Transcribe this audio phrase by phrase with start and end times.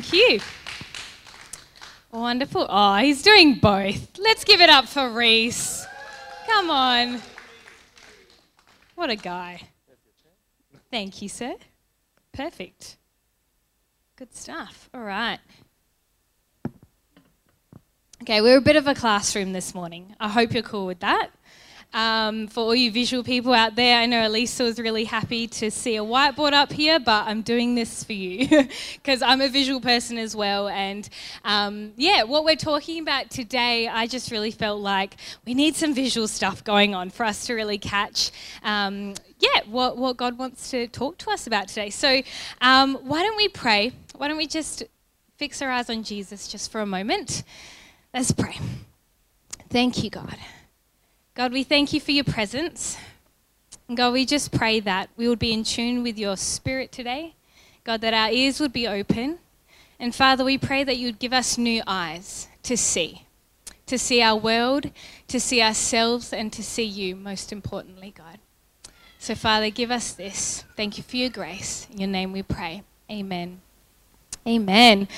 [0.00, 0.40] Thank you.
[2.12, 2.68] Wonderful.
[2.70, 4.16] Oh, he's doing both.
[4.16, 5.84] Let's give it up for Reese.
[6.46, 7.20] Come on.
[8.94, 9.62] What a guy.
[10.92, 11.56] Thank you, sir.
[12.30, 12.96] Perfect.
[14.14, 14.88] Good stuff.
[14.94, 15.40] All right.
[18.22, 20.14] Okay, we're a bit of a classroom this morning.
[20.20, 21.30] I hope you're cool with that.
[21.94, 25.70] Um, for all you visual people out there, I know Elisa was really happy to
[25.70, 28.46] see a whiteboard up here, but I'm doing this for you
[28.94, 30.68] because I'm a visual person as well.
[30.68, 31.08] And
[31.44, 35.94] um, yeah, what we're talking about today, I just really felt like we need some
[35.94, 38.32] visual stuff going on for us to really catch.
[38.62, 41.88] Um, yeah, what, what God wants to talk to us about today.
[41.90, 42.22] So,
[42.60, 43.92] um, why don't we pray?
[44.16, 44.82] Why don't we just
[45.36, 47.44] fix our eyes on Jesus just for a moment?
[48.12, 48.58] Let's pray.
[49.70, 50.36] Thank you, God.
[51.38, 52.98] God, we thank you for your presence.
[53.86, 57.36] And God, we just pray that we would be in tune with your spirit today.
[57.84, 59.38] God, that our ears would be open.
[60.00, 63.22] And Father, we pray that you would give us new eyes to see,
[63.86, 64.90] to see our world,
[65.28, 68.38] to see ourselves, and to see you, most importantly, God.
[69.20, 70.64] So, Father, give us this.
[70.76, 71.86] Thank you for your grace.
[71.92, 72.82] In your name we pray.
[73.08, 73.60] Amen.
[74.48, 75.08] Amen.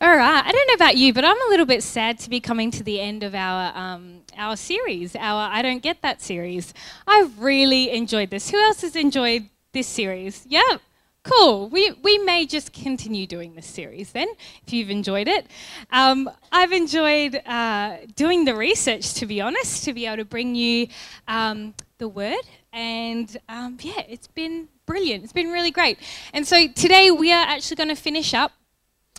[0.00, 0.44] All right.
[0.46, 2.84] I don't know about you, but I'm a little bit sad to be coming to
[2.84, 6.72] the end of our um, our series, our I Don't Get That series.
[7.04, 8.48] I've really enjoyed this.
[8.50, 10.46] Who else has enjoyed this series?
[10.48, 10.78] Yeah.
[11.24, 11.68] Cool.
[11.68, 14.28] We, we may just continue doing this series then,
[14.64, 15.48] if you've enjoyed it.
[15.90, 20.54] Um, I've enjoyed uh, doing the research, to be honest, to be able to bring
[20.54, 20.86] you
[21.26, 22.44] um, the word.
[22.72, 25.24] And um, yeah, it's been brilliant.
[25.24, 25.98] It's been really great.
[26.32, 28.52] And so today we are actually going to finish up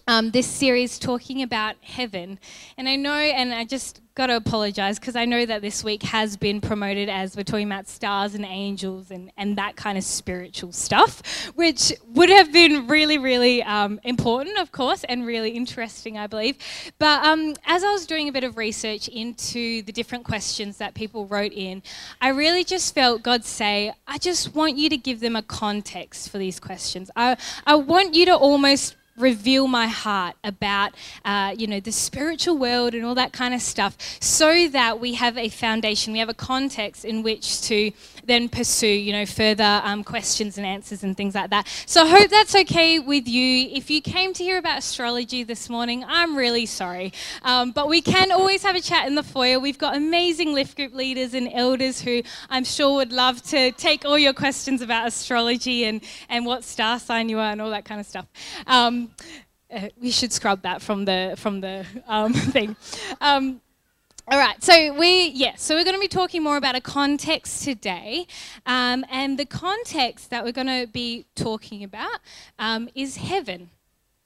[0.07, 2.39] um, this series talking about heaven.
[2.77, 6.01] And I know, and I just got to apologize because I know that this week
[6.01, 10.03] has been promoted as we're talking about stars and angels and, and that kind of
[10.03, 11.21] spiritual stuff,
[11.55, 16.57] which would have been really, really um, important, of course, and really interesting, I believe.
[16.97, 20.95] But um, as I was doing a bit of research into the different questions that
[20.95, 21.83] people wrote in,
[22.19, 26.31] I really just felt God say, I just want you to give them a context
[26.31, 27.11] for these questions.
[27.15, 30.93] I, I want you to almost reveal my heart about
[31.25, 35.13] uh, you know the spiritual world and all that kind of stuff so that we
[35.15, 37.91] have a foundation we have a context in which to
[38.27, 41.67] then pursue you know further um, questions and answers and things like that.
[41.85, 43.69] So i hope that's okay with you.
[43.71, 47.13] If you came to hear about astrology this morning i'm really sorry.
[47.43, 49.59] Um, but we can always have a chat in the foyer.
[49.59, 54.05] We've got amazing lift group leaders and elders who i'm sure would love to take
[54.05, 57.85] all your questions about astrology and and what star sign you are and all that
[57.85, 58.27] kind of stuff.
[58.67, 59.11] Um,
[59.69, 62.75] uh, we should scrub that from the from the um, thing.
[63.19, 63.61] Um,
[64.29, 67.63] all right, so we yeah, so we're going to be talking more about a context
[67.63, 68.27] today,
[68.65, 72.19] um, and the context that we're going to be talking about
[72.59, 73.69] um, is heaven.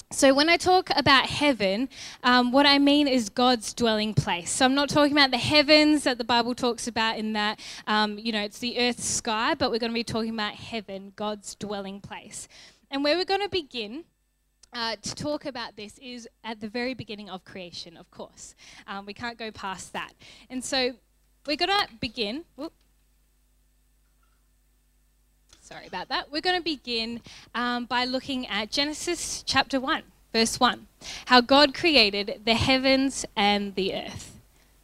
[0.10, 1.88] So, when I talk about heaven,
[2.24, 4.50] um, what I mean is God's dwelling place.
[4.50, 8.18] So, I'm not talking about the heavens that the Bible talks about in that, um,
[8.18, 11.54] you know, it's the earth's sky, but we're going to be talking about heaven, God's
[11.54, 12.48] dwelling place.
[12.90, 14.06] And where we're going to begin
[14.74, 18.56] uh, to talk about this is at the very beginning of creation, of course.
[18.88, 20.14] Um, we can't go past that.
[20.50, 20.94] And so
[21.46, 22.46] we're going to begin.
[22.56, 22.74] Whoop,
[25.62, 26.32] sorry about that.
[26.32, 27.22] We're going to begin
[27.54, 30.88] um, by looking at Genesis chapter 1, verse 1.
[31.26, 34.38] How God created the heavens and the earth.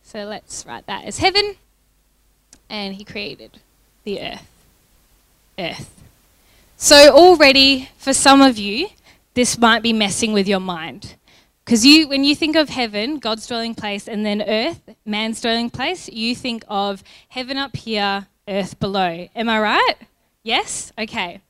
[0.04, 1.56] So let's write that as heaven,
[2.70, 3.60] and He created
[4.04, 4.48] the earth.
[5.60, 5.94] Earth.
[6.80, 8.90] So, already for some of you,
[9.38, 11.16] this might be messing with your mind.
[11.64, 15.70] Because you, when you think of heaven, God's dwelling place, and then earth, man's dwelling
[15.70, 19.28] place, you think of heaven up here, earth below.
[19.36, 19.94] Am I right?
[20.42, 20.92] Yes?
[20.98, 21.42] Okay.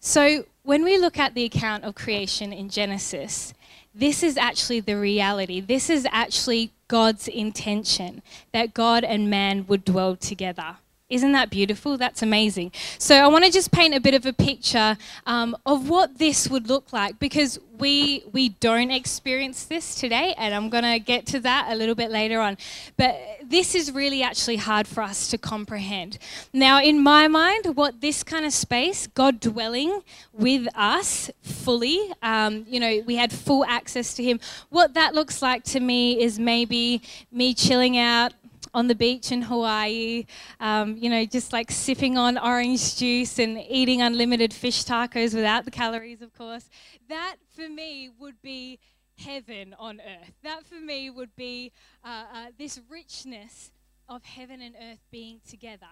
[0.00, 3.54] So when we look at the account of creation in Genesis,
[3.94, 5.60] this is actually the reality.
[5.60, 10.78] This is actually God's intention that God and man would dwell together.
[11.10, 11.98] Isn't that beautiful?
[11.98, 12.72] That's amazing.
[12.98, 14.96] So, I want to just paint a bit of a picture
[15.26, 20.54] um, of what this would look like because we we don't experience this today, and
[20.54, 22.58] I'm going to get to that a little bit later on.
[22.96, 26.18] But this is really actually hard for us to comprehend.
[26.52, 30.02] Now, in my mind, what this kind of space, God dwelling
[30.32, 34.38] with us fully, um, you know, we had full access to Him.
[34.68, 37.02] What that looks like to me is maybe
[37.32, 38.34] me chilling out
[38.72, 40.26] on the beach in Hawaii,
[40.60, 45.64] um, you know, just like sipping on orange juice and eating unlimited fish tacos without
[45.64, 46.68] the calories, of course.
[47.08, 48.78] That for me would be
[49.18, 50.32] heaven on earth.
[50.42, 51.72] That for me would be
[52.04, 53.72] uh, uh, this richness
[54.08, 55.86] of heaven and earth being together.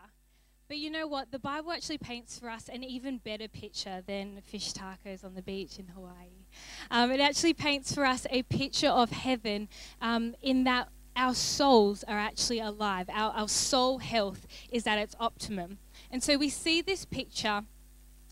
[0.69, 1.33] But you know what?
[1.33, 5.41] The Bible actually paints for us an even better picture than fish tacos on the
[5.41, 6.45] beach in Hawaii.
[6.91, 9.69] Um, it actually paints for us a picture of heaven
[10.03, 13.11] um, in that our souls are actually alive.
[13.13, 15.79] Our, our soul health is at its optimum.
[16.11, 17.65] And so we see this picture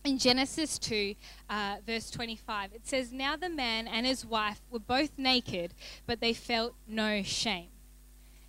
[0.04, 1.16] in Genesis 2,
[1.50, 2.72] uh, verse 25.
[2.72, 5.74] It says, Now the man and his wife were both naked,
[6.06, 7.68] but they felt no shame.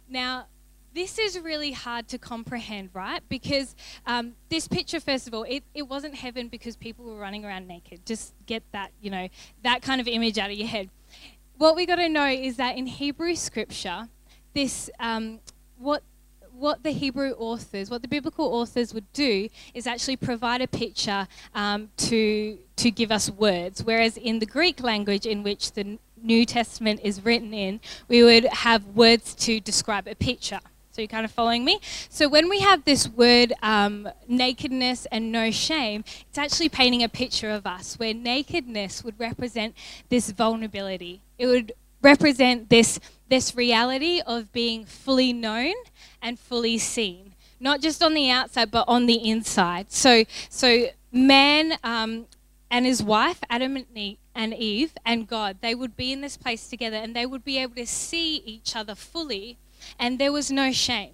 [0.08, 0.46] Now,
[0.94, 3.22] this is really hard to comprehend, right?
[3.28, 3.76] Because
[4.06, 7.68] um, this picture, first of all, it, it wasn't heaven because people were running around
[7.68, 8.06] naked.
[8.06, 9.28] Just get that, you know,
[9.64, 10.90] that kind of image out of your head.
[11.58, 14.10] What we got to know is that in Hebrew scripture,
[14.54, 15.40] this, um,
[15.78, 16.04] what
[16.58, 21.28] what the Hebrew authors, what the biblical authors would do is actually provide a picture
[21.54, 23.84] um, to, to give us words.
[23.84, 28.46] Whereas in the Greek language, in which the New Testament is written in, we would
[28.46, 30.60] have words to describe a picture.
[30.92, 31.80] So you're kind of following me?
[32.10, 37.10] So when we have this word um, nakedness and no shame, it's actually painting a
[37.10, 39.76] picture of us where nakedness would represent
[40.10, 41.22] this vulnerability.
[41.38, 43.00] It would represent this,
[43.30, 45.74] this reality of being fully known
[46.22, 49.92] and fully seen, not just on the outside, but on the inside.
[49.92, 52.28] So, so man um,
[52.70, 53.86] and his wife, Adam
[54.36, 57.58] and Eve, and God, they would be in this place together and they would be
[57.58, 59.58] able to see each other fully,
[60.00, 61.14] and there was no shame.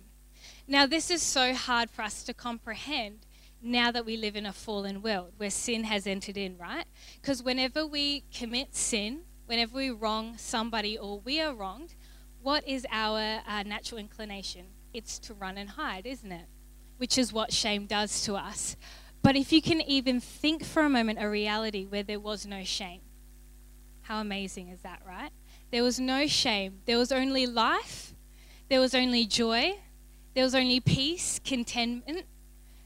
[0.68, 3.20] Now, this is so hard for us to comprehend
[3.62, 6.86] now that we live in a fallen world where sin has entered in, right?
[7.22, 11.96] Because whenever we commit sin, whenever we wrong somebody or we are wronged,
[12.44, 14.66] what is our uh, natural inclination?
[14.94, 16.46] It's to run and hide, isn't it?
[16.98, 18.76] Which is what shame does to us.
[19.22, 22.64] But if you can even think for a moment a reality where there was no
[22.66, 23.00] shame,
[24.02, 25.32] how amazing is that, right?
[25.72, 26.82] There was no shame.
[26.86, 28.14] There was only life.
[28.70, 29.80] There was only joy.
[30.36, 32.26] There was only peace, contentment.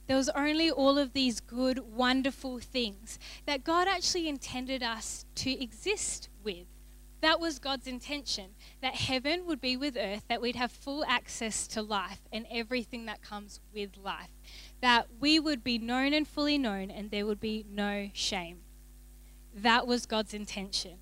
[0.06, 5.52] There was only all of these good, wonderful things that God actually intended us to
[5.62, 6.68] exist with.
[7.22, 11.68] That was God's intention that heaven would be with earth, that we'd have full access
[11.70, 14.30] to life and everything that comes with life,
[14.82, 18.60] that we would be known and fully known, and there would be no shame.
[19.54, 21.00] That was God's intention.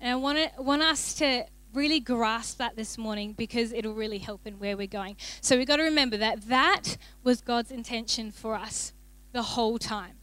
[0.00, 4.18] And I want, to, want us to really grasp that this morning because it'll really
[4.18, 5.16] help in where we're going.
[5.40, 8.92] So we've got to remember that that was God's intention for us
[9.32, 10.16] the whole time.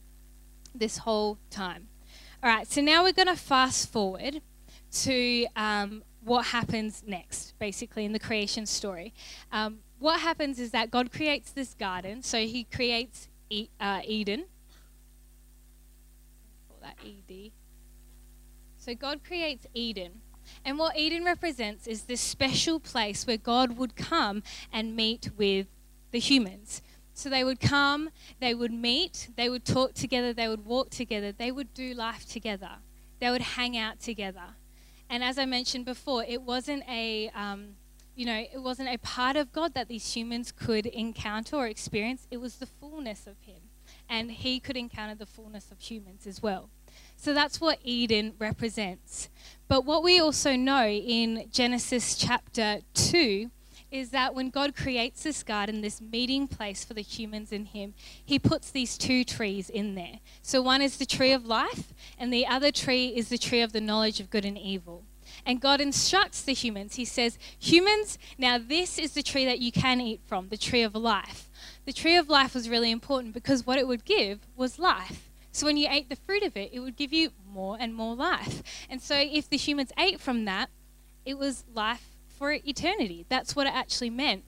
[0.74, 1.88] This whole time.
[2.42, 4.40] All right, so now we're going to fast forward
[5.04, 9.14] to um, what happens next, basically, in the creation story.
[9.52, 12.22] Um, what happens is that God creates this garden.
[12.22, 14.44] So he creates e- uh, Eden.
[16.68, 17.52] Call that ED.
[18.78, 20.20] So God creates Eden.
[20.64, 24.42] And what Eden represents is this special place where God would come
[24.72, 25.66] and meet with
[26.12, 26.82] the humans.
[27.14, 28.10] So they would come,
[28.40, 32.26] they would meet, they would talk together, they would walk together, they would do life
[32.28, 32.72] together,
[33.20, 34.54] they would hang out together.
[35.08, 37.76] And as I mentioned before, it wasn't a, um,
[38.14, 42.26] you know, it wasn't a part of God that these humans could encounter or experience.
[42.30, 43.60] It was the fullness of Him,
[44.08, 46.70] and He could encounter the fullness of humans as well.
[47.16, 49.28] So that's what Eden represents.
[49.68, 53.50] But what we also know in Genesis chapter 2
[53.96, 57.94] is that when God creates this garden, this meeting place for the humans in Him,
[58.24, 60.20] He puts these two trees in there.
[60.42, 63.72] So one is the tree of life, and the other tree is the tree of
[63.72, 65.04] the knowledge of good and evil.
[65.44, 66.94] And God instructs the humans.
[66.94, 70.82] He says, Humans, now this is the tree that you can eat from, the tree
[70.82, 71.48] of life.
[71.84, 75.30] The tree of life was really important because what it would give was life.
[75.52, 78.14] So when you ate the fruit of it, it would give you more and more
[78.14, 78.62] life.
[78.90, 80.68] And so if the humans ate from that,
[81.24, 83.26] it was life for eternity.
[83.28, 84.44] That's what it actually meant.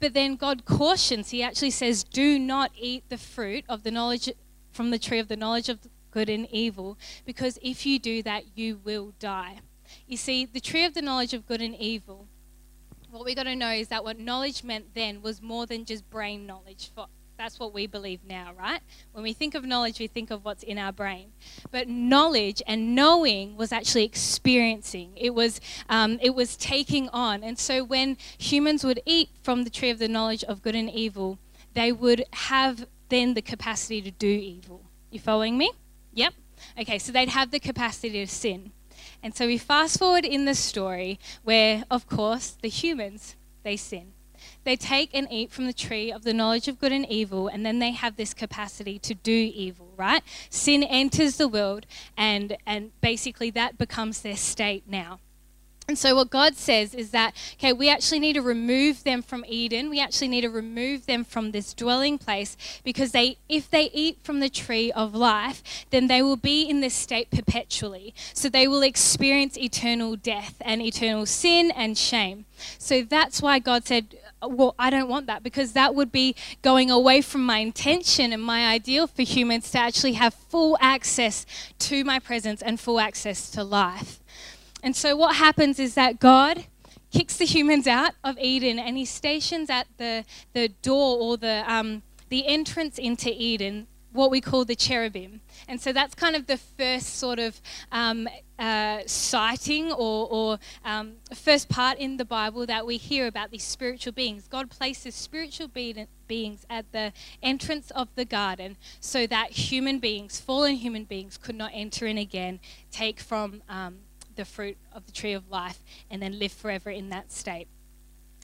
[0.00, 4.30] But then God cautions, He actually says, Do not eat the fruit of the knowledge
[4.70, 5.78] from the tree of the knowledge of
[6.10, 9.58] good and evil, because if you do that, you will die.
[10.06, 12.28] You see, the tree of the knowledge of good and evil,
[13.10, 16.08] what we got to know is that what knowledge meant then was more than just
[16.10, 18.80] brain knowledge for that's what we believe now, right?
[19.12, 21.32] When we think of knowledge, we think of what's in our brain.
[21.70, 25.12] But knowledge and knowing was actually experiencing.
[25.16, 27.42] It was, um, it was taking on.
[27.42, 30.90] And so when humans would eat from the tree of the knowledge of good and
[30.90, 31.38] evil,
[31.74, 34.82] they would have then the capacity to do evil.
[35.10, 35.70] You following me?
[36.14, 36.34] Yep.
[36.78, 38.72] Okay, so they'd have the capacity to sin.
[39.22, 44.13] And so we fast forward in the story where, of course, the humans, they sin
[44.64, 47.64] they take and eat from the tree of the knowledge of good and evil, and
[47.64, 50.22] then they have this capacity to do evil, right?
[50.50, 55.20] Sin enters the world, and, and basically that becomes their state now.
[55.86, 59.44] And so, what God says is that, okay, we actually need to remove them from
[59.46, 59.90] Eden.
[59.90, 64.18] We actually need to remove them from this dwelling place because they, if they eat
[64.22, 68.14] from the tree of life, then they will be in this state perpetually.
[68.32, 72.46] So, they will experience eternal death and eternal sin and shame.
[72.78, 74.16] So, that's why God said,
[74.50, 78.42] well, I don't want that because that would be going away from my intention and
[78.42, 81.46] my ideal for humans to actually have full access
[81.80, 84.20] to my presence and full access to life.
[84.82, 86.66] And so what happens is that God
[87.10, 91.64] kicks the humans out of Eden and he stations at the, the door or the,
[91.66, 95.40] um, the entrance into Eden what we call the cherubim.
[95.68, 98.28] And so that's kind of the first sort of um,
[98.58, 103.64] uh, sighting or, or um, first part in the Bible that we hear about these
[103.64, 104.46] spiritual beings.
[104.46, 110.38] God places spiritual be- beings at the entrance of the garden so that human beings,
[110.38, 112.60] fallen human beings, could not enter in again,
[112.92, 113.96] take from um,
[114.36, 117.66] the fruit of the tree of life, and then live forever in that state.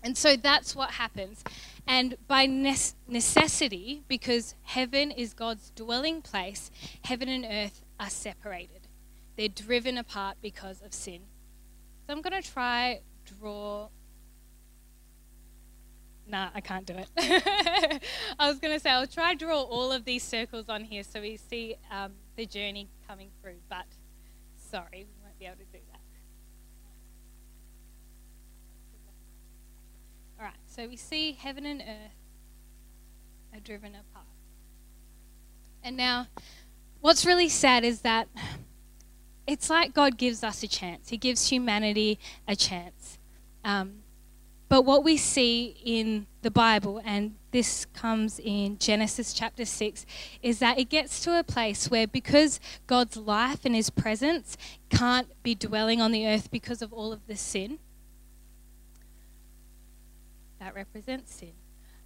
[0.02, 1.44] And so that's what happens.
[1.86, 6.70] And by necessity, because heaven is God's dwelling place,
[7.04, 8.88] heaven and earth are separated.
[9.36, 11.20] They're driven apart because of sin.
[12.06, 13.88] So I'm going to try draw.
[16.26, 17.08] Nah, I can't do it.
[18.38, 21.20] I was going to say I'll try draw all of these circles on here so
[21.20, 23.86] we see um, the journey coming through, but
[24.56, 25.80] sorry, we won't be able to do
[30.40, 32.14] All right, so we see heaven and earth
[33.52, 34.24] are driven apart.
[35.82, 36.28] And now,
[37.00, 38.28] what's really sad is that
[39.48, 43.18] it's like God gives us a chance, He gives humanity a chance.
[43.64, 44.02] Um,
[44.68, 50.06] but what we see in the Bible, and this comes in Genesis chapter 6,
[50.40, 54.56] is that it gets to a place where because God's life and His presence
[54.88, 57.80] can't be dwelling on the earth because of all of the sin,
[60.60, 61.52] that represents sin.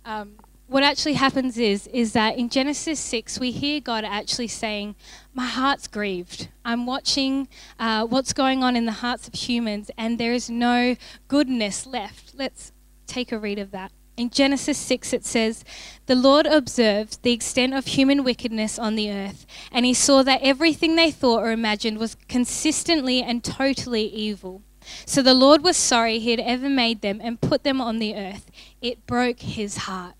[0.05, 0.37] Um,
[0.69, 4.95] what actually happens is is that in Genesis 6 we hear God actually saying
[5.35, 6.49] my heart's grieved.
[6.65, 10.97] I'm watching uh, what's going on in the hearts of humans and there is no
[11.29, 12.35] goodness left.
[12.35, 12.73] Let's
[13.07, 13.91] take a read of that.
[14.17, 15.65] In Genesis 6 it says
[16.07, 20.41] the Lord observed the extent of human wickedness on the earth and he saw that
[20.43, 24.63] everything they thought or imagined was consistently and totally evil
[25.07, 28.15] so the Lord was sorry he had ever made them and put them on the
[28.15, 28.51] earth.
[28.81, 30.15] It broke his heart.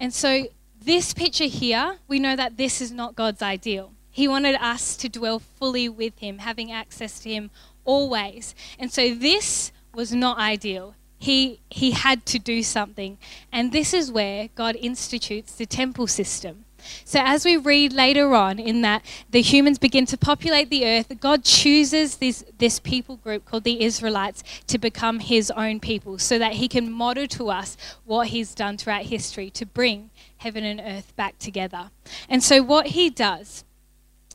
[0.00, 0.46] And so,
[0.80, 3.92] this picture here, we know that this is not God's ideal.
[4.10, 7.50] He wanted us to dwell fully with him, having access to him
[7.84, 8.54] always.
[8.78, 10.94] And so, this was not ideal.
[11.18, 13.18] He, he had to do something.
[13.52, 16.64] And this is where God institutes the temple system.
[17.04, 21.12] So, as we read later on, in that the humans begin to populate the earth,
[21.20, 26.38] God chooses this, this people group called the Israelites to become his own people so
[26.38, 30.80] that he can model to us what he's done throughout history to bring heaven and
[30.80, 31.90] earth back together.
[32.28, 33.64] And so, what he does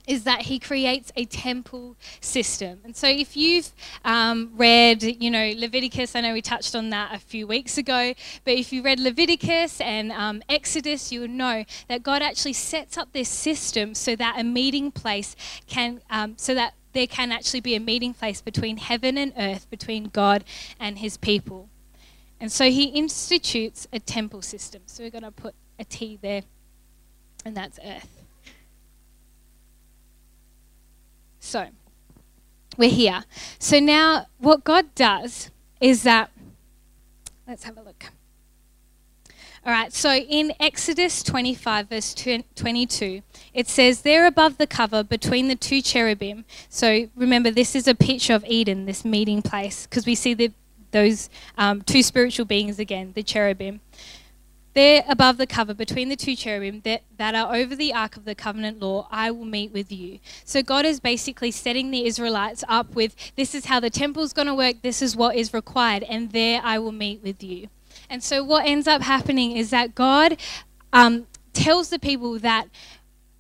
[0.08, 2.80] is that he creates a temple system.
[2.84, 3.72] And so, if you've
[4.04, 8.14] um, read, you know, Leviticus, I know we touched on that a few weeks ago,
[8.44, 12.98] but if you read Leviticus and um, Exodus, you would know that God actually sets
[12.98, 15.36] up this system so that a meeting place
[15.68, 19.70] can, um, so that there can actually be a meeting place between heaven and earth,
[19.70, 20.44] between God
[20.80, 21.70] and his people.
[22.40, 24.82] And so he institutes a temple system.
[24.86, 26.44] So we're going to put a T there,
[27.46, 28.23] and that's earth.
[31.44, 31.68] So,
[32.78, 33.26] we're here.
[33.60, 36.32] So now, what God does is that,
[37.46, 38.06] let's have a look.
[39.66, 43.24] All right, so in Exodus 25, verse 22,
[43.54, 46.46] it says, There above the cover between the two cherubim.
[46.70, 50.54] So remember, this is a picture of Eden, this meeting place, because we see the,
[50.92, 53.82] those um, two spiritual beings again, the cherubim.
[54.74, 58.26] There above the cover, between the two cherubim that, that are over the ark of
[58.26, 60.20] the covenant law, I will meet with you.
[60.46, 64.48] So God is basically setting the Israelites up with this is how the temple's going
[64.48, 67.68] to work, this is what is required, and there I will meet with you.
[68.10, 70.38] And so what ends up happening is that God
[70.92, 72.68] um, tells the people that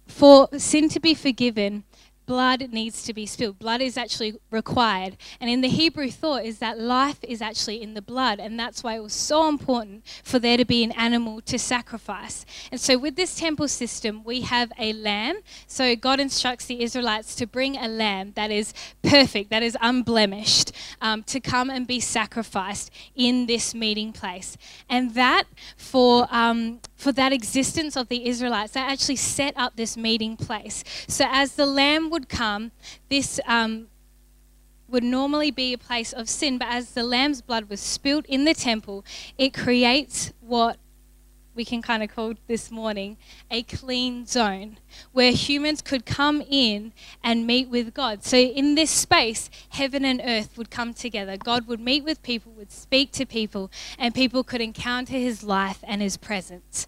[0.08, 1.84] for sin to be forgiven,
[2.26, 3.60] blood needs to be spilled.
[3.60, 5.18] Blood is actually required.
[5.40, 8.40] And in the Hebrew thought is that life is actually in the blood.
[8.40, 12.46] And that's why it was so important for there to be an animal to sacrifice.
[12.72, 15.38] And so with this temple system, we have a lamb.
[15.68, 20.72] So God instructs the Israelites to bring a lamb that is perfect, that is unblemished,
[21.02, 24.58] um, to come and be sacrificed in this meeting place.
[24.90, 25.44] And that
[25.78, 28.74] for um, for that existence of the Israelites.
[28.74, 30.84] They actually set up this meeting place.
[31.08, 32.72] So as the lamb would come,
[33.10, 33.88] this um,
[34.88, 38.46] would normally be a place of sin, but as the lamb's blood was spilt in
[38.46, 39.04] the temple,
[39.38, 40.78] it creates what
[41.56, 43.18] we can kind of call this morning
[43.52, 44.78] a clean zone
[45.12, 46.94] where humans could come in
[47.24, 48.24] and meet with God.
[48.24, 51.38] So, in this space, heaven and earth would come together.
[51.38, 53.70] God would meet with people, would speak to people,
[54.00, 56.88] and people could encounter his life and his presence.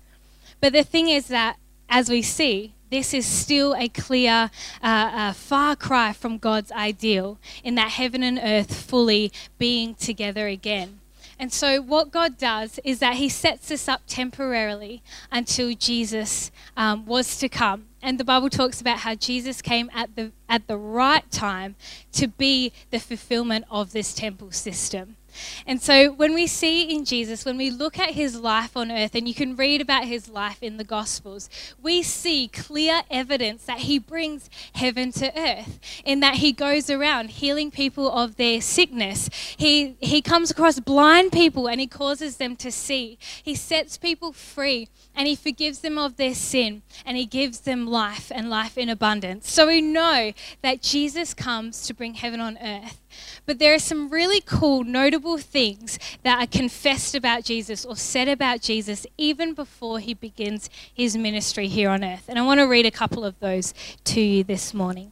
[0.66, 1.58] But the thing is that,
[1.90, 4.50] as we see, this is still a clear,
[4.82, 10.48] uh, uh, far cry from God's ideal in that heaven and earth fully being together
[10.48, 11.02] again.
[11.38, 17.06] And so, what God does is that He sets us up temporarily until Jesus um,
[17.06, 17.86] was to come.
[18.02, 21.76] And the Bible talks about how Jesus came at the, at the right time
[22.14, 25.18] to be the fulfillment of this temple system.
[25.66, 29.16] And so when we see in Jesus, when we look at his life on earth,
[29.16, 31.50] and you can read about his life in the Gospels,
[31.82, 37.30] we see clear evidence that he brings heaven to earth, in that he goes around
[37.32, 39.30] healing people of their sickness.
[39.58, 43.18] He, he comes across blind people and he causes them to see.
[43.44, 47.88] He sets people free and he forgives them of their sin and he gives them
[47.88, 49.50] life and life in abundance.
[49.50, 53.00] So we know that Jesus comes to bring heaven on earth.
[53.46, 58.28] But there are some really cool, notable things that are confessed about Jesus or said
[58.28, 62.26] about Jesus even before he begins his ministry here on earth.
[62.28, 63.74] And I want to read a couple of those
[64.06, 65.12] to you this morning.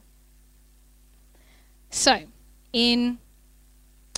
[1.90, 2.22] So,
[2.72, 3.18] in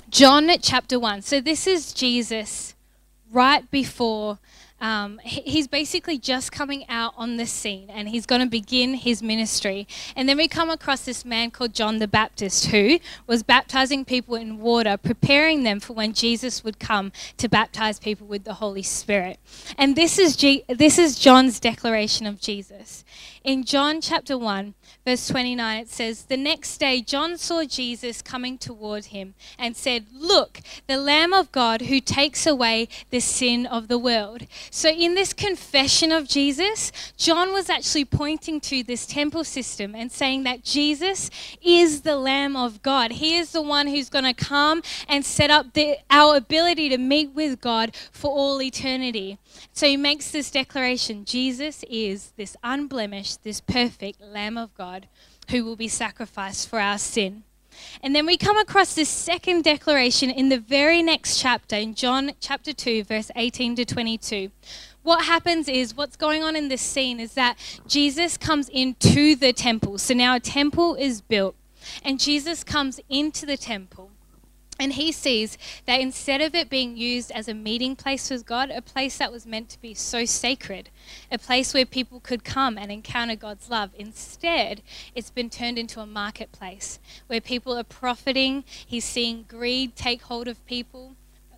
[0.09, 2.73] John chapter 1, so this is Jesus
[3.31, 4.39] right before
[4.79, 9.23] um, he's basically just coming out on the scene and he's going to begin his
[9.23, 9.87] ministry.
[10.15, 14.35] And then we come across this man called John the Baptist who was baptizing people
[14.35, 18.83] in water, preparing them for when Jesus would come to baptize people with the Holy
[18.83, 19.39] Spirit.
[19.77, 23.03] And this is, G- this is John's declaration of Jesus.
[23.43, 24.73] In John chapter 1,
[25.05, 30.07] verse 29, it says, The next day John saw Jesus coming toward him and said,
[30.13, 34.45] Look, the Lamb of God who takes away the sin of the world.
[34.71, 40.11] So, in this confession of Jesus, John was actually pointing to this temple system and
[40.11, 41.29] saying that Jesus
[41.61, 43.11] is the Lamb of God.
[43.11, 46.97] He is the one who's going to come and set up the, our ability to
[46.97, 49.37] meet with God for all eternity.
[49.73, 55.07] So, he makes this declaration Jesus is this unblemished, this perfect Lamb of God God
[55.49, 57.43] who will be sacrificed for our sin.
[58.01, 62.31] And then we come across this second declaration in the very next chapter, in John
[62.39, 64.51] chapter 2, verse 18 to 22.
[65.03, 69.53] What happens is, what's going on in this scene is that Jesus comes into the
[69.53, 69.97] temple.
[69.97, 71.55] So now a temple is built,
[72.03, 74.06] and Jesus comes into the temple.
[74.79, 78.69] And he sees that instead of it being used as a meeting place with God,
[78.69, 80.89] a place that was meant to be so sacred,
[81.31, 84.81] a place where people could come and encounter God's love, instead,
[85.15, 88.63] it's been turned into a marketplace where people are profiting.
[88.67, 91.15] He's seeing greed take hold of people.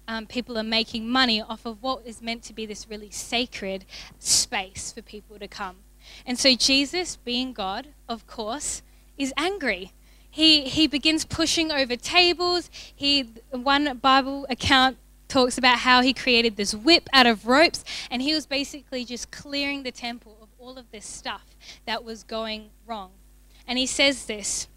[0.07, 3.85] Um, people are making money off of what is meant to be this really sacred
[4.17, 5.75] space for people to come.
[6.25, 8.81] And so, Jesus, being God, of course,
[9.17, 9.91] is angry
[10.39, 12.69] he, he begins pushing over tables.
[12.95, 14.95] He, one Bible account
[15.27, 19.31] talks about how he created this whip out of ropes, and he was basically just
[19.31, 21.43] clearing the temple of all of this stuff
[21.85, 23.11] that was going wrong.
[23.67, 24.69] And he says this.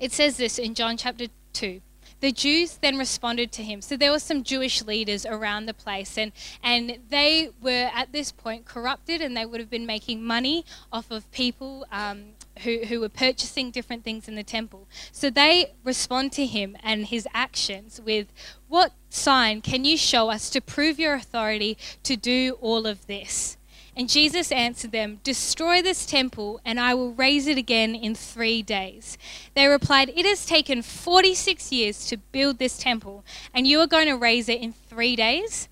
[0.00, 1.82] It says this in John chapter 2.
[2.26, 3.80] The Jews then responded to him.
[3.80, 8.32] So there were some Jewish leaders around the place, and, and they were at this
[8.32, 12.30] point corrupted, and they would have been making money off of people um,
[12.64, 14.88] who, who were purchasing different things in the temple.
[15.12, 18.26] So they respond to him and his actions with,
[18.66, 23.56] What sign can you show us to prove your authority to do all of this?
[23.96, 28.62] And Jesus answered them, Destroy this temple, and I will raise it again in three
[28.62, 29.16] days.
[29.54, 34.08] They replied, It has taken 46 years to build this temple, and you are going
[34.08, 35.70] to raise it in three days?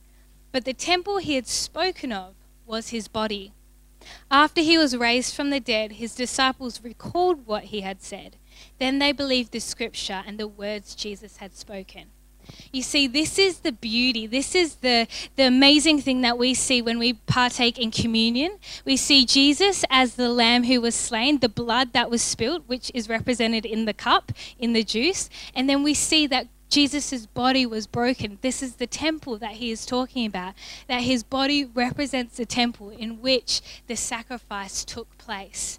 [0.53, 2.35] But the temple he had spoken of
[2.65, 3.53] was his body.
[4.31, 8.37] After he was raised from the dead, his disciples recalled what he had said.
[8.79, 12.13] Then they believed the scripture and the words Jesus had spoken.
[12.73, 14.27] You see, this is the beauty.
[14.27, 18.59] This is the, the amazing thing that we see when we partake in communion.
[18.85, 22.91] We see Jesus as the lamb who was slain, the blood that was spilt, which
[22.95, 25.31] is represented in the cup, in the juice.
[25.55, 28.39] And then we see that Jesus' body was broken.
[28.41, 30.55] This is the temple that he is talking about,
[30.89, 35.79] that his body represents the temple in which the sacrifice took place.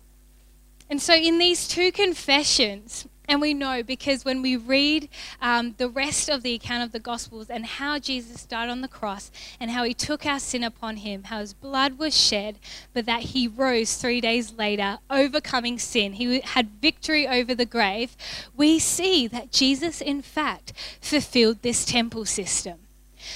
[0.90, 5.10] And so, in these two confessions, And we know because when we read
[5.42, 8.88] um, the rest of the account of the Gospels and how Jesus died on the
[8.88, 12.60] cross and how he took our sin upon him, how his blood was shed,
[12.94, 18.16] but that he rose three days later, overcoming sin, he had victory over the grave,
[18.56, 22.85] we see that Jesus, in fact, fulfilled this temple system.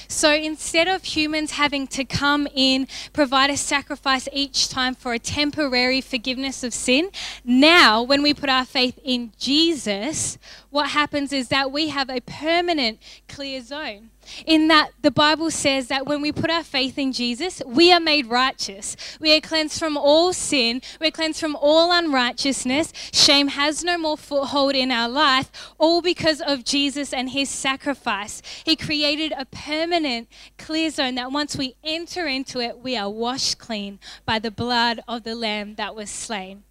[0.07, 5.19] So instead of humans having to come in, provide a sacrifice each time for a
[5.19, 7.09] temporary forgiveness of sin,
[7.43, 10.37] now when we put our faith in Jesus,
[10.69, 14.09] what happens is that we have a permanent clear zone
[14.45, 17.99] in that the Bible says that when we put our faith in Jesus, we are
[17.99, 18.95] made righteous.
[19.19, 20.81] We are cleansed from all sin.
[20.99, 22.93] We're cleansed from all unrighteousness.
[23.11, 28.41] Shame has no more foothold in our life, all because of Jesus and his sacrifice.
[28.65, 33.57] He created a permanent clear zone that once we enter into it, we are washed
[33.57, 36.63] clean by the blood of the Lamb that was slain.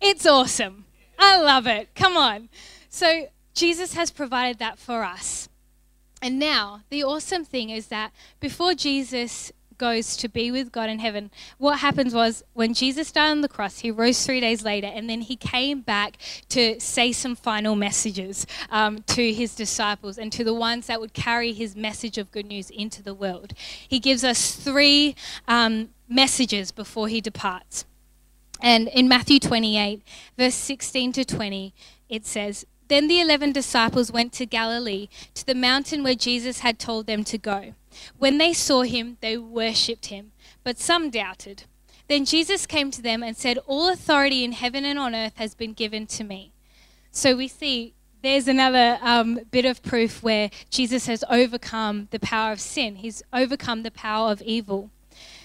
[0.00, 0.84] It's awesome.
[1.18, 1.94] I love it.
[1.94, 2.48] Come on.
[2.88, 5.48] So, Jesus has provided that for us.
[6.22, 11.00] And now, the awesome thing is that before Jesus goes to be with God in
[11.00, 14.86] heaven, what happens was when Jesus died on the cross, he rose three days later,
[14.86, 16.18] and then he came back
[16.50, 21.12] to say some final messages um, to his disciples and to the ones that would
[21.12, 23.52] carry his message of good news into the world.
[23.88, 25.16] He gives us three
[25.48, 27.84] um, messages before he departs.
[28.60, 30.02] And in Matthew 28,
[30.38, 31.74] verse 16 to 20,
[32.08, 36.78] it says, then the eleven disciples went to Galilee, to the mountain where Jesus had
[36.78, 37.74] told them to go.
[38.18, 41.64] When they saw him, they worshipped him, but some doubted.
[42.08, 45.54] Then Jesus came to them and said, All authority in heaven and on earth has
[45.54, 46.52] been given to me.
[47.10, 52.52] So we see there's another um, bit of proof where Jesus has overcome the power
[52.52, 54.90] of sin, he's overcome the power of evil.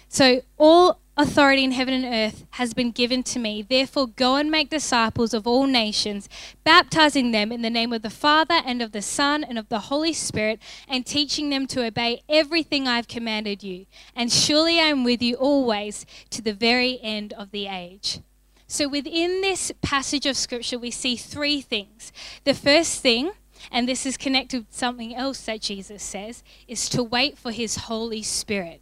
[0.10, 3.64] So all authority in heaven and earth has been given to me.
[3.64, 6.30] Therefore, go and make disciples of all nations,
[6.64, 9.80] baptizing them in the name of the Father and of the Son and of the
[9.80, 13.88] Holy Spirit, and teaching them to obey everything I've commanded you.
[14.16, 18.20] And surely I am with you always to the very end of the age.
[18.70, 22.12] So, within this passage of Scripture, we see three things.
[22.44, 23.32] The first thing,
[23.72, 27.78] and this is connected with something else that Jesus says, is to wait for his
[27.78, 28.82] Holy Spirit.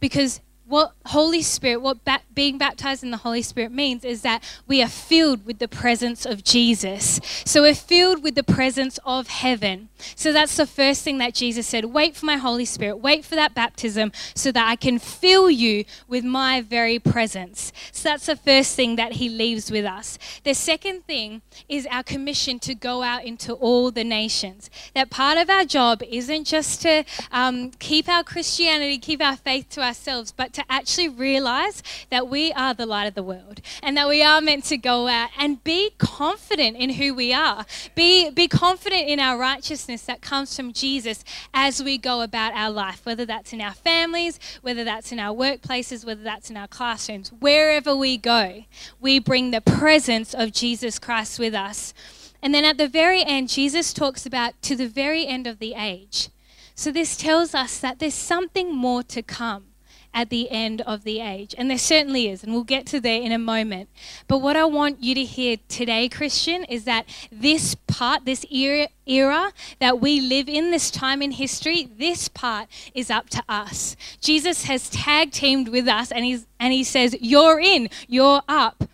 [0.00, 4.42] Because what Holy Spirit, what ba- being baptized in the Holy Spirit means is that
[4.68, 7.20] we are filled with the presence of Jesus.
[7.44, 9.88] So we're filled with the presence of heaven.
[10.14, 13.34] So that's the first thing that Jesus said wait for my Holy Spirit, wait for
[13.34, 17.72] that baptism so that I can fill you with my very presence.
[17.90, 20.18] So that's the first thing that he leaves with us.
[20.44, 24.70] The second thing is our commission to go out into all the nations.
[24.94, 29.68] That part of our job isn't just to um, keep our Christianity, keep our faith
[29.70, 33.96] to ourselves, but to actually realize that we are the light of the world and
[33.96, 37.64] that we are meant to go out and be confident in who we are.
[37.94, 42.70] Be, be confident in our righteousness that comes from Jesus as we go about our
[42.70, 46.68] life, whether that's in our families, whether that's in our workplaces, whether that's in our
[46.68, 48.64] classrooms, wherever we go,
[49.00, 51.94] we bring the presence of Jesus Christ with us.
[52.42, 55.74] And then at the very end, Jesus talks about to the very end of the
[55.74, 56.30] age.
[56.74, 59.64] So this tells us that there's something more to come
[60.12, 61.54] at the end of the age.
[61.56, 63.88] And there certainly is, and we'll get to there in a moment.
[64.26, 68.88] But what I want you to hear today, Christian, is that this part, this era,
[69.06, 73.96] era that we live in, this time in history, this part is up to us.
[74.20, 78.84] Jesus has tag teamed with us, and, he's, and he says, You're in, you're up.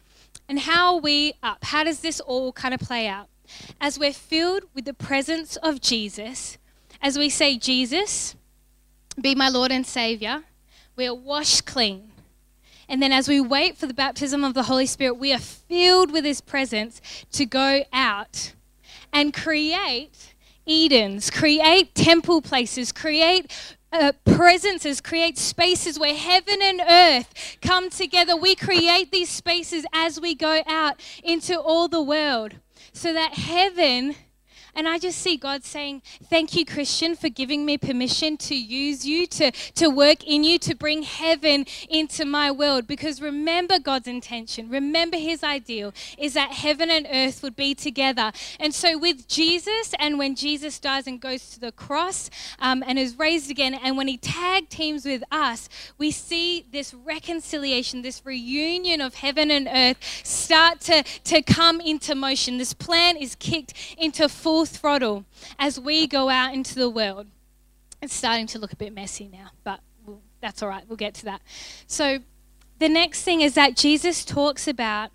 [0.48, 1.64] And how are we up?
[1.64, 3.28] How does this all kind of play out?
[3.80, 6.58] As we're filled with the presence of Jesus,
[7.00, 8.36] as we say, Jesus,
[9.20, 10.44] be my Lord and Savior,
[10.96, 12.10] we are washed clean.
[12.88, 16.10] And then as we wait for the baptism of the Holy Spirit, we are filled
[16.10, 17.00] with His presence
[17.32, 18.54] to go out
[19.12, 20.34] and create
[20.66, 23.52] Edens, create temple places, create
[23.92, 28.36] uh, presences, create spaces where heaven and earth come together.
[28.36, 32.56] We create these spaces as we go out into all the world
[32.92, 34.16] so that heaven
[34.76, 39.06] and I just see God saying, Thank you, Christian, for giving me permission to use
[39.06, 42.86] you, to, to work in you, to bring heaven into my world.
[42.86, 48.32] Because remember God's intention, remember his ideal is that heaven and earth would be together.
[48.60, 52.98] And so, with Jesus, and when Jesus dies and goes to the cross um, and
[52.98, 58.20] is raised again, and when he tag teams with us, we see this reconciliation, this
[58.26, 62.58] reunion of heaven and earth start to, to come into motion.
[62.58, 65.24] This plan is kicked into full throttle
[65.58, 67.26] as we go out into the world.
[68.02, 70.84] It's starting to look a bit messy now, but we'll, that's all right.
[70.86, 71.40] We'll get to that.
[71.86, 72.18] So,
[72.78, 75.10] the next thing is that Jesus talks about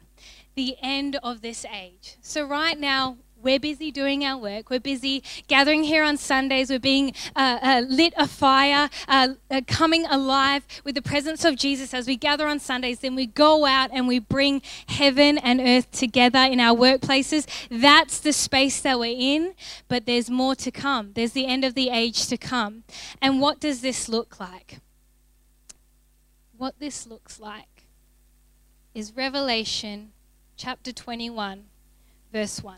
[0.55, 2.17] the end of this age.
[2.21, 4.69] So, right now, we're busy doing our work.
[4.69, 6.69] We're busy gathering here on Sundays.
[6.69, 11.55] We're being uh, uh, lit a fire, uh, uh, coming alive with the presence of
[11.55, 12.99] Jesus as we gather on Sundays.
[12.99, 17.47] Then we go out and we bring heaven and earth together in our workplaces.
[17.69, 19.53] That's the space that we're in,
[19.87, 21.11] but there's more to come.
[21.13, 22.83] There's the end of the age to come.
[23.21, 24.79] And what does this look like?
[26.57, 27.87] What this looks like
[28.93, 30.11] is Revelation
[30.57, 31.63] chapter 21
[32.31, 32.77] verse 1.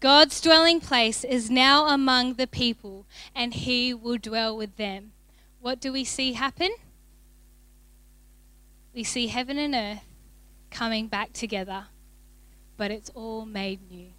[0.00, 5.12] God's dwelling place is now among the people, and he will dwell with them.
[5.60, 6.70] What do we see happen?
[8.94, 10.04] We see heaven and earth
[10.70, 11.88] coming back together,
[12.78, 14.12] but it's all made new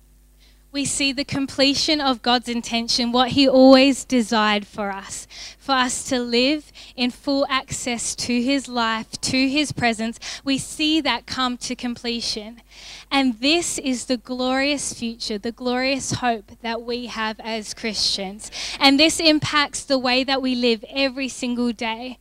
[0.72, 6.04] we see the completion of God's intention, what He always desired for us, for us
[6.06, 10.20] to live in full access to His life, to His presence.
[10.44, 12.62] We see that come to completion.
[13.12, 18.50] And this is the glorious future, the glorious hope that we have as Christians.
[18.80, 22.20] And this impacts the way that we live every single day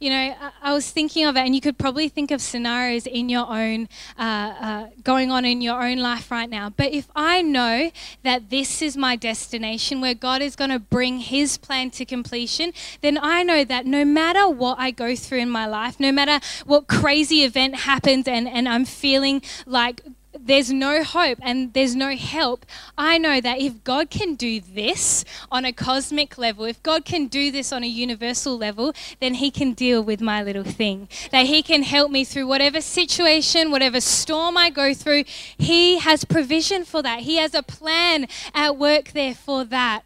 [0.00, 3.28] you know, I, was thinking of it, and you could probably think of scenarios in
[3.28, 6.70] your own, uh, uh, going on in your own life right now.
[6.70, 7.90] But if I know
[8.22, 12.72] that this is my destination, where God is going to bring His plan to completion,
[13.00, 16.44] then I know that no matter what I go through in my life, no matter
[16.64, 20.02] what crazy event happens, and, and I'm feeling like
[20.48, 25.24] there's no hope and there's no help, I know that if God can do this
[25.52, 29.50] on a cosmic level, if God can do this on a universal level, then He
[29.50, 31.08] can deal with my little thing.
[31.30, 35.24] That He can help me through whatever situation, whatever storm I go through.
[35.56, 40.02] He has provision for that, He has a plan at work there for that.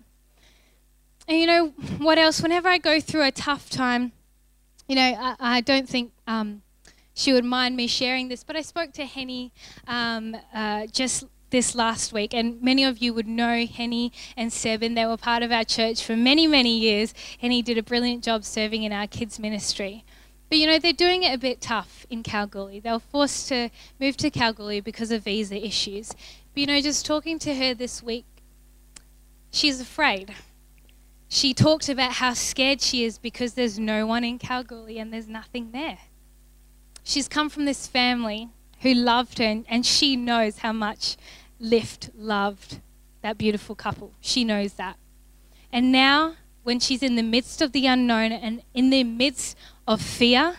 [1.29, 2.43] And you know what else?
[2.43, 4.13] Whenever I go through a tough time,
[4.89, 6.13] you know, I, I don't think.
[6.27, 6.63] Um,
[7.23, 8.43] she would mind me sharing this.
[8.43, 9.53] But I spoke to Henny
[9.87, 14.83] um, uh, just this last week, and many of you would know Henny and Seb,
[14.83, 17.15] and they were part of our church for many, many years.
[17.39, 20.05] Henny did a brilliant job serving in our kids' ministry.
[20.49, 22.81] But you know, they're doing it a bit tough in Kalgoorlie.
[22.81, 26.11] They were forced to move to Kalgoorlie because of visa issues.
[26.11, 28.27] But you know, just talking to her this week,
[29.51, 30.35] she's afraid.
[31.29, 35.29] She talked about how scared she is because there's no one in Kalgoorlie and there's
[35.29, 35.99] nothing there.
[37.03, 38.49] She's come from this family
[38.81, 41.17] who loved her, and, she knows how much
[41.59, 42.81] Lift loved
[43.23, 44.13] that beautiful couple.
[44.21, 44.97] She knows that.
[45.73, 46.35] And now,
[46.65, 50.57] when she's in the midst of the unknown and in the midst of fear,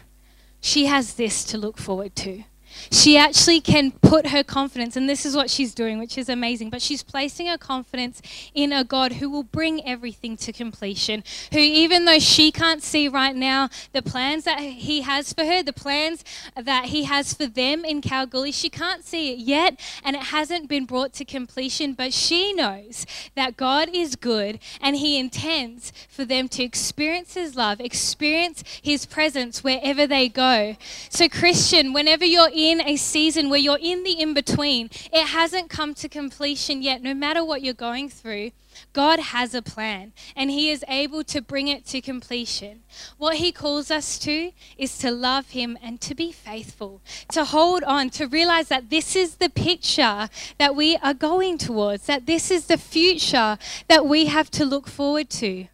[0.62, 2.46] she has this to look forward to
[2.92, 6.70] she actually can put her confidence, and this is what she's doing, which is amazing,
[6.70, 8.22] but she's placing her confidence
[8.54, 11.24] in a God who will bring everything to completion.
[11.52, 15.62] Who, even though she can't see right now the plans that He has for her,
[15.62, 16.24] the plans
[16.56, 20.70] that He has for them in Kalgoorlie, she can't see it yet, and it hasn't
[20.70, 23.06] been brought to completion, but she knows
[23.36, 29.06] that God is good and He intends for them to experience His love, experience His
[29.06, 30.76] presence wherever they go.
[31.10, 34.90] So, Christian, whenever you're in in a season where you're in the in between.
[35.12, 37.04] It hasn't come to completion yet.
[37.04, 38.52] No matter what you're going through,
[38.94, 42.84] God has a plan and He is able to bring it to completion.
[43.18, 47.02] What He calls us to is to love Him and to be faithful,
[47.34, 52.06] to hold on, to realize that this is the picture that we are going towards,
[52.06, 53.58] that this is the future
[53.90, 55.68] that we have to look forward to.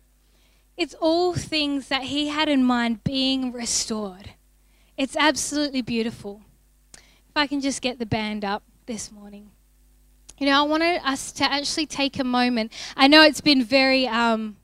[0.76, 4.32] It's all things that He had in mind being restored.
[4.98, 6.42] It's absolutely beautiful.
[7.36, 9.52] I can just get the band up this morning.
[10.38, 12.72] You know, I wanted us to actually take a moment.
[12.96, 14.58] I know it's been very um,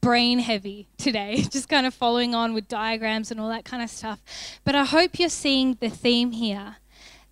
[0.00, 3.90] brain heavy today, just kind of following on with diagrams and all that kind of
[3.90, 4.22] stuff.
[4.64, 6.76] But I hope you're seeing the theme here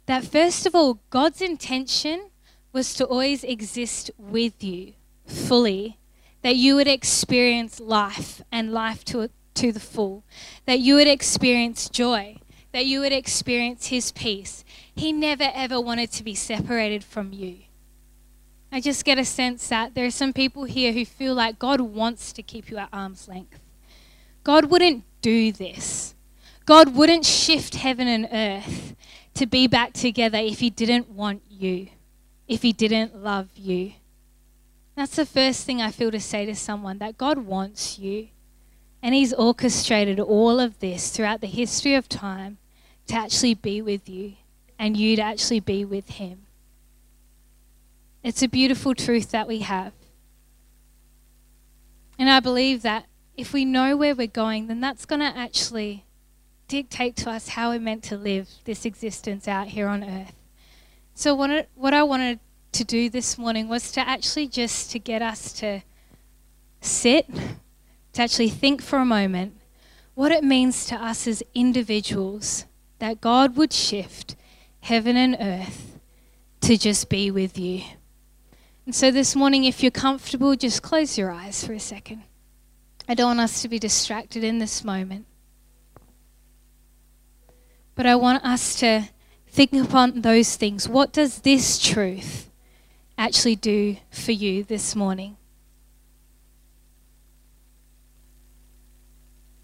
[0.07, 2.31] that, first of all, God's intention
[2.73, 5.99] was to always exist with you fully,
[6.43, 10.25] that you would experience life and life to, to the full,
[10.67, 12.39] that you would experience joy
[12.73, 14.65] that you would experience His peace.
[14.95, 17.59] He never ever wanted to be separated from you.
[18.73, 21.81] I just get a sense that there are some people here who feel like God
[21.81, 23.61] wants to keep you at arm's length.
[24.45, 26.15] God wouldn't do this.
[26.67, 28.95] God wouldn't shift heaven and earth
[29.35, 31.89] to be back together if He didn't want you,
[32.47, 33.93] if He didn't love you.
[34.95, 38.29] That's the first thing I feel to say to someone that God wants you.
[39.03, 42.59] And He's orchestrated all of this throughout the history of time
[43.11, 44.35] to actually be with you
[44.79, 46.46] and you to actually be with Him.
[48.23, 49.92] It's a beautiful truth that we have.
[52.18, 56.05] And I believe that if we know where we're going, then that's going to actually
[56.68, 60.35] dictate to us how we're meant to live this existence out here on earth.
[61.14, 62.38] So what, what I wanted
[62.73, 65.81] to do this morning was to actually just to get us to
[66.81, 67.27] sit,
[68.12, 69.55] to actually think for a moment
[70.14, 72.66] what it means to us as individuals
[73.01, 74.37] that God would shift
[74.81, 75.99] heaven and earth
[76.61, 77.83] to just be with you.
[78.87, 82.23] And so this morning, if you're comfortable, just close your eyes for a second.
[83.09, 85.27] I don't want us to be distracted in this moment.
[87.95, 89.09] But I want us to
[89.49, 90.89] think upon those things.
[90.89, 92.51] What does this truth
[93.19, 95.37] actually do for you this morning?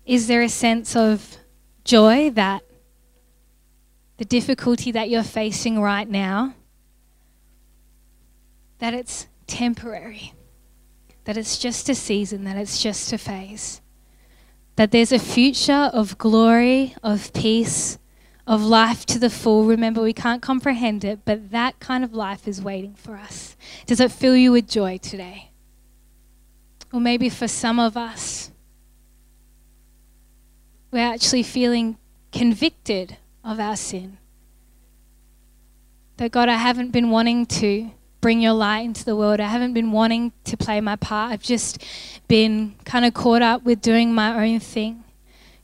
[0.05, 1.37] Is there a sense of
[1.85, 2.62] joy that
[4.18, 6.55] the difficulty that you're facing right now,
[8.79, 10.33] that it's temporary,
[11.24, 13.81] that it's just a season, that it's just a phase,
[14.76, 17.98] that there's a future of glory, of peace,
[18.46, 19.64] of life to the full.
[19.64, 23.57] Remember, we can't comprehend it, but that kind of life is waiting for us.
[23.87, 25.50] Does it fill you with joy today?
[26.92, 28.52] Or maybe for some of us,
[30.90, 31.98] we're actually feeling
[32.33, 34.18] convicted of our sin.
[36.18, 39.38] That God, I haven't been wanting to bring your light into the world.
[39.38, 41.32] I haven't been wanting to play my part.
[41.32, 41.85] I've just
[42.26, 45.04] been kind of caught up with doing my own thing.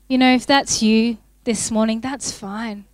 [0.09, 2.85] You know, if that's you this morning, that's fine.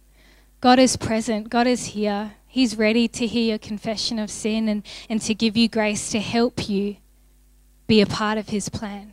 [0.61, 2.33] God is present, God is here.
[2.47, 6.19] He's ready to hear your confession of sin and, and to give you grace to
[6.19, 6.97] help you
[7.87, 9.13] be a part of His plan.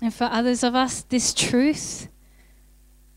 [0.00, 2.08] And for others of us, this truth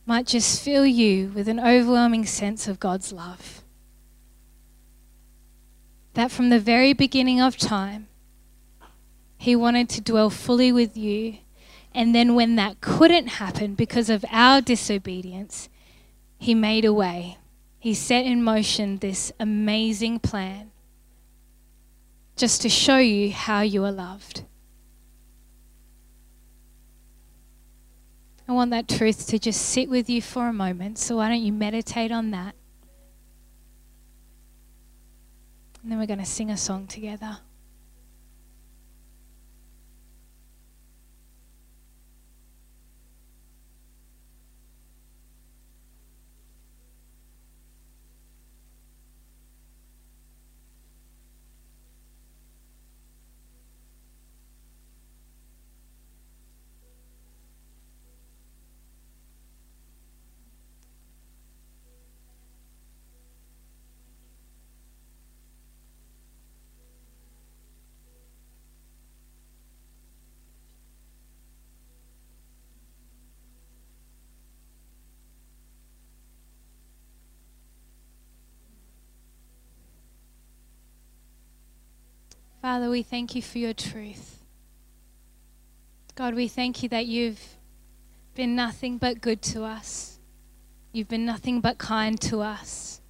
[0.06, 3.64] might just fill you with an overwhelming sense of God's love.
[6.14, 8.08] That from the very beginning of time,
[9.38, 11.38] He wanted to dwell fully with you.
[11.94, 15.70] And then, when that couldn't happen because of our disobedience,
[16.38, 17.38] He made a way.
[17.80, 20.72] He set in motion this amazing plan
[22.36, 24.44] just to show you how you are loved.
[28.52, 30.98] I want that truth to just sit with you for a moment.
[30.98, 32.54] So, why don't you meditate on that?
[35.82, 37.38] And then we're going to sing a song together.
[82.62, 84.44] Father, we thank you for your truth.
[86.14, 87.58] God, we thank you that you've
[88.36, 90.20] been nothing but good to us.
[90.94, 93.02] You've been nothing but kind to us.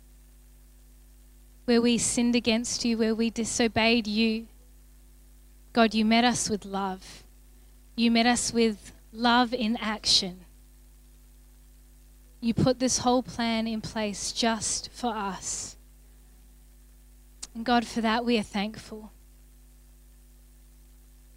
[1.66, 4.48] Where we sinned against you, where we disobeyed you,
[5.74, 7.24] God, you met us with love.
[7.98, 10.46] You met us with love in action.
[12.40, 15.76] You put this whole plan in place just for us.
[17.54, 19.12] And God, for that we are thankful.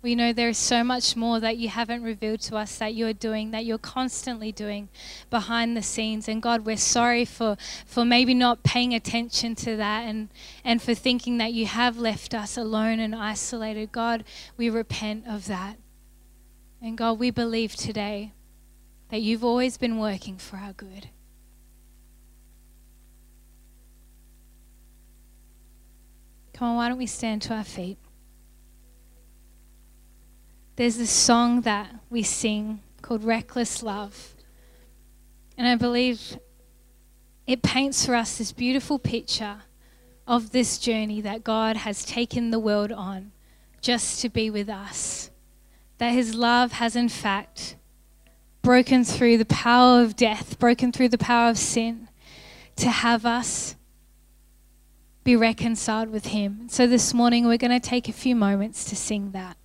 [0.05, 3.07] We know there is so much more that you haven't revealed to us that you
[3.07, 4.91] are doing, that you're constantly doing
[5.31, 6.29] behind the scenes.
[6.29, 10.29] And God, we're sorry for, for maybe not paying attention to that and,
[10.63, 13.93] and for thinking that you have left us alone and isolated.
[13.93, 14.25] God,
[14.59, 15.79] we repent of that.
[16.83, 18.35] And God, we believe today
[19.09, 21.09] that you've always been working for our good.
[26.53, 27.97] Come on, why don't we stand to our feet?
[30.77, 34.35] There's this song that we sing called Reckless Love.
[35.57, 36.39] And I believe
[37.47, 39.63] it paints for us this beautiful picture
[40.27, 43.33] of this journey that God has taken the world on
[43.81, 45.31] just to be with us.
[45.99, 47.77] That His love has, in fact,
[48.63, 52.09] broken through the power of death, broken through the power of sin,
[52.77, 53.77] to have us
[55.23, 56.69] be reconciled with Him.
[56.69, 59.57] So this morning we're going to take a few moments to sing that.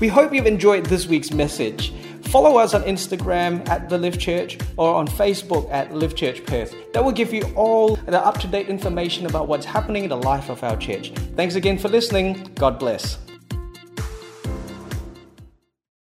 [0.00, 1.92] We hope you've enjoyed this week's message.
[2.22, 6.74] Follow us on Instagram at The Live Church or on Facebook at Live Church Perth.
[6.94, 10.16] That will give you all the up to date information about what's happening in the
[10.16, 11.10] life of our church.
[11.36, 12.50] Thanks again for listening.
[12.54, 13.18] God bless.